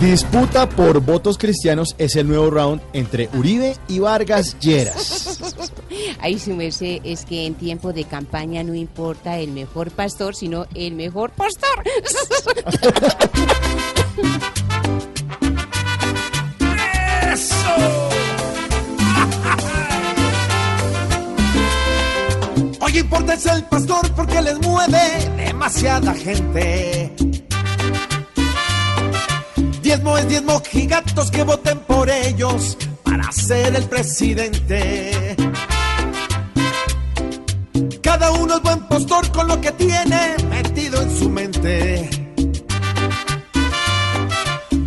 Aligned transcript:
Disputa 0.00 0.68
por 0.68 1.00
votos 1.00 1.38
cristianos 1.38 1.94
es 1.96 2.16
el 2.16 2.28
nuevo 2.28 2.50
round 2.50 2.82
entre 2.92 3.30
Uribe 3.34 3.76
y 3.88 3.98
Vargas 3.98 4.58
Lleras. 4.60 5.40
Ahí 6.20 6.38
su 6.38 6.54
merced 6.54 6.98
es 7.02 7.24
que 7.24 7.46
en 7.46 7.54
tiempo 7.54 7.94
de 7.94 8.04
campaña 8.04 8.62
no 8.62 8.74
importa 8.74 9.38
el 9.38 9.52
mejor 9.52 9.90
pastor, 9.90 10.36
sino 10.36 10.66
el 10.74 10.92
mejor 10.94 11.30
pastor. 11.30 11.70
Hoy 22.80 22.98
importa 22.98 23.32
es 23.34 23.46
el 23.46 23.64
pastor 23.64 24.14
porque 24.14 24.42
les 24.42 24.60
mueve 24.60 25.30
demasiada 25.36 26.14
gente. 26.14 27.15
Diezmo 29.86 30.18
es 30.18 30.28
diezmo, 30.28 30.60
gigatos 30.68 31.30
que 31.30 31.44
voten 31.44 31.78
por 31.78 32.10
ellos 32.10 32.76
para 33.04 33.30
ser 33.30 33.76
el 33.76 33.84
presidente. 33.84 35.36
Cada 38.02 38.32
uno 38.32 38.56
es 38.56 38.62
buen 38.62 38.80
pastor 38.88 39.30
con 39.30 39.46
lo 39.46 39.60
que 39.60 39.70
tiene 39.70 40.34
metido 40.50 41.00
en 41.00 41.16
su 41.16 41.30
mente. 41.30 42.10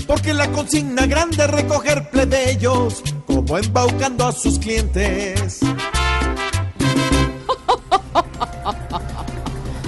Porque 0.05 0.33
la 0.33 0.51
consigna 0.51 1.05
grande 1.05 1.45
es 1.45 1.49
recoger 1.49 2.09
plebeyos 2.09 3.01
como 3.25 3.57
embaucando 3.57 4.27
a 4.27 4.33
sus 4.33 4.59
clientes. 4.59 5.61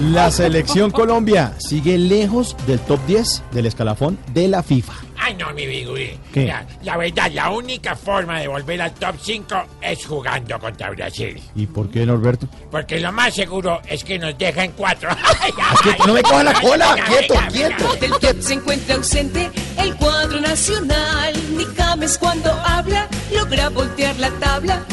La 0.09 0.31
selección 0.31 0.89
Colombia 0.89 1.53
sigue 1.59 1.95
lejos 1.95 2.57
del 2.65 2.79
top 2.79 2.99
10 3.05 3.43
del 3.51 3.67
escalafón 3.67 4.17
de 4.33 4.47
la 4.47 4.63
FIFA. 4.63 4.93
Ay, 5.19 5.35
no, 5.35 5.53
mi 5.53 5.67
bigui. 5.67 6.17
¿Qué? 6.33 6.47
La, 6.47 6.65
la 6.81 6.97
verdad, 6.97 7.31
la 7.31 7.51
única 7.51 7.95
forma 7.95 8.39
de 8.39 8.47
volver 8.47 8.81
al 8.81 8.91
top 8.95 9.15
5 9.21 9.55
es 9.79 10.03
jugando 10.03 10.57
contra 10.57 10.89
Brasil. 10.89 11.39
¿Y 11.53 11.67
por 11.67 11.91
qué, 11.91 12.03
Norberto? 12.03 12.47
Porque 12.71 12.99
lo 12.99 13.11
más 13.11 13.35
seguro 13.35 13.79
es 13.87 14.03
que 14.03 14.17
nos 14.17 14.35
dejen 14.39 14.71
cuatro. 14.75 15.11
quieto, 15.83 16.07
no 16.07 16.13
me 16.15 16.23
coja 16.23 16.43
la 16.45 16.59
cola, 16.59 16.95
quieto, 17.07 17.35
venga, 17.35 17.47
quieto. 17.49 17.89
venga. 17.91 17.99
Del 17.99 18.11
top 18.33 18.41
se 18.41 18.53
encuentra 18.55 18.95
ausente 18.95 19.51
el 19.77 19.95
cuadro 19.97 20.41
nacional. 20.41 21.33
Ni 21.55 21.65
James 21.77 22.17
cuando 22.17 22.51
habla 22.51 23.07
logra 23.31 23.69
voltear 23.69 24.17
la 24.17 24.31
tabla. 24.31 24.83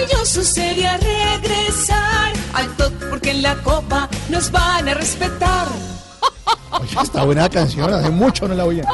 Maravilloso 0.00 0.42
sería 0.42 0.96
regresar 0.96 2.32
al 2.54 2.74
top 2.76 2.92
porque 3.10 3.32
en 3.32 3.42
la 3.42 3.54
copa 3.56 4.08
nos 4.30 4.50
van 4.50 4.88
a 4.88 4.94
respetar. 4.94 5.68
Oye, 6.80 6.96
está 7.02 7.24
buena 7.24 7.48
canción, 7.50 7.92
hace 7.92 8.08
mucho 8.08 8.48
no 8.48 8.54
la 8.54 8.64
oía. 8.64 8.88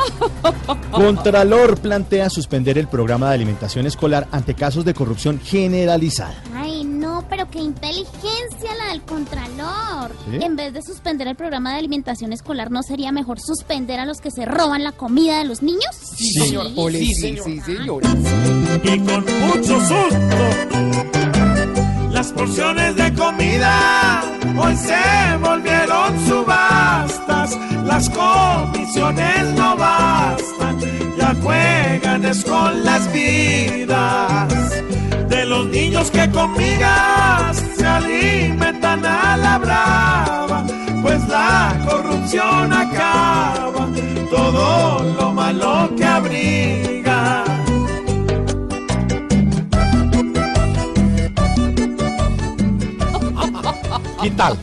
Contralor 0.90 1.78
plantea 1.78 2.28
suspender 2.28 2.76
el 2.78 2.88
programa 2.88 3.28
de 3.28 3.34
alimentación 3.36 3.86
escolar 3.86 4.26
ante 4.32 4.54
casos 4.54 4.84
de 4.84 4.94
corrupción 4.94 5.38
generalizada. 5.38 6.42
Ay, 6.56 6.82
no, 6.84 7.24
pero 7.28 7.48
qué 7.50 7.60
inteligencia 7.60 8.74
la 8.76 8.88
del 8.88 9.02
Contralor. 9.02 10.10
¿Sí? 10.28 10.38
En 10.42 10.56
vez 10.56 10.72
de 10.72 10.82
suspender 10.82 11.28
el 11.28 11.36
programa 11.36 11.72
de 11.72 11.78
alimentación 11.78 12.32
escolar, 12.32 12.72
¿no 12.72 12.82
sería 12.82 13.12
mejor 13.12 13.38
suspender 13.40 14.00
a 14.00 14.06
los 14.06 14.20
que 14.20 14.32
se 14.32 14.44
roban 14.44 14.82
la 14.82 14.92
comida 14.92 15.38
de 15.38 15.44
los 15.44 15.62
niños? 15.62 16.05
Sí, 16.16 16.32
señor. 16.32 16.66
Ole, 16.76 16.98
sí, 16.98 17.14
sí, 17.14 17.60
señor. 17.60 18.02
y 18.84 18.98
con 19.00 19.24
mucho 19.40 19.80
susto. 19.80 20.36
Las 22.10 22.32
porciones 22.32 22.96
de 22.96 23.12
comida 23.12 24.22
hoy 24.56 24.76
se 24.76 25.36
volvieron 25.42 26.26
subastas. 26.26 27.58
Las 27.84 28.08
comisiones 28.10 29.54
no 29.54 29.76
bastan, 29.76 30.80
ya 31.18 31.34
juegan 31.42 32.24
es 32.24 32.44
con 32.44 32.84
las 32.84 33.12
vidas 33.12 34.82
de 35.28 35.44
los 35.44 35.66
niños 35.68 36.10
que 36.10 36.30
con 36.30 36.52
migas 36.56 37.62
se 37.76 37.86
alimentan 37.86 38.85
abriga. 46.26 47.44
¿Qué 54.22 54.30
tal? 54.32 54.56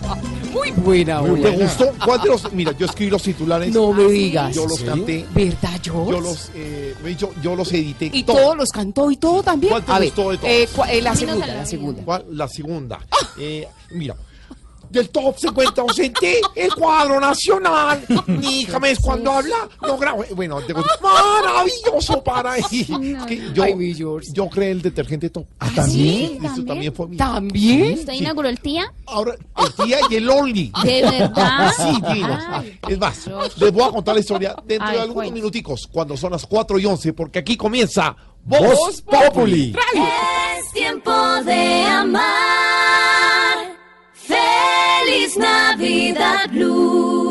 Muy 0.54 0.72
buena, 0.72 1.22
¿Te 1.22 1.30
buena. 1.30 1.50
gustó? 1.52 1.92
¿Cuál 2.04 2.22
de 2.22 2.28
los? 2.30 2.52
Mira, 2.54 2.72
yo 2.78 2.86
escribí 2.86 3.10
los 3.12 3.24
titulares. 3.24 3.74
No 3.74 3.92
me 3.94 4.06
digas. 4.06 4.54
Yo 4.56 4.68
los 4.68 4.80
canté. 4.82 5.26
¿Verdad, 5.34 5.80
George? 5.82 6.12
Yo 6.12 6.22
los, 6.22 6.52
eh, 6.56 6.96
dicho, 7.04 7.32
yo 7.42 7.56
los 7.56 7.72
edité. 7.72 8.10
Y 8.14 8.24
todo. 8.24 8.38
todos 8.38 8.58
los 8.58 8.70
cantó 8.72 9.10
y 9.12 9.18
todo 9.18 9.42
también. 9.44 9.72
¿Cuál 9.72 9.84
te 9.84 9.92
A 9.92 10.00
ver, 10.00 10.08
gustó 10.10 10.32
de 10.32 10.38
todos? 10.38 10.50
eh, 10.52 10.68
eh, 10.90 11.02
la 11.02 11.16
segunda, 11.16 11.46
se 11.46 11.54
la 11.54 11.66
segunda. 11.66 12.04
¿Cuál? 12.04 12.26
La 12.32 12.48
segunda. 12.48 13.00
Eh, 13.40 13.68
mira. 13.92 14.16
Del 14.94 15.10
top 15.10 15.36
se 15.40 15.48
encuentra 15.48 15.82
ausente 15.84 16.40
el 16.54 16.72
cuadro 16.76 17.20
nacional. 17.20 18.06
Ni 18.28 18.64
James 18.66 19.00
cuando 19.00 19.32
habla 19.32 19.68
logra. 19.82 20.14
Bueno, 20.36 20.62
te 20.62 20.72
gustó. 20.72 20.90
maravilloso 21.02 22.24
para 22.24 22.52
ahí. 22.54 22.62
Es 22.70 23.26
que 23.26 23.52
yo, 23.56 23.64
Ay, 23.64 23.74
mi 23.76 23.92
yo 23.96 24.20
creé 24.52 24.70
el 24.70 24.84
detergente 24.84 25.32
top. 25.32 25.48
¿Ah, 25.60 25.72
también? 25.74 26.34
Esto 26.36 26.44
¿También? 26.48 26.66
también 26.68 26.94
fue 26.94 27.08
mío. 27.08 27.18
¿También? 27.18 27.94
¿Usted 27.98 28.14
inauguró 28.14 28.50
el 28.50 28.60
tía? 28.60 28.94
Ahora, 29.08 29.34
el 29.34 29.74
tía 29.86 29.98
y 30.12 30.16
el 30.16 30.30
Only. 30.30 30.72
¿De 30.84 31.02
verdad? 31.02 31.72
Sí. 31.76 32.02
Ay. 32.04 32.80
Es 32.88 33.00
más, 33.00 33.28
les 33.58 33.72
voy 33.74 33.84
a 33.84 33.90
contar 33.90 34.14
la 34.14 34.22
historia 34.22 34.56
dentro 34.64 34.88
Ay, 34.90 34.96
de 34.98 35.02
algunos 35.02 35.32
minuticos, 35.32 35.90
cuando 35.92 36.16
son 36.16 36.34
las 36.34 36.46
4 36.46 36.78
y 36.78 36.86
11, 36.86 37.14
porque 37.14 37.40
aquí 37.40 37.58
comienza 37.58 38.16
Voz 38.46 38.62
Voz 38.62 39.02
Populi. 39.02 39.74
Es 39.96 40.72
tiempo 40.74 41.13
la 45.74 45.78
vida 45.78 46.46
blue. 46.52 47.23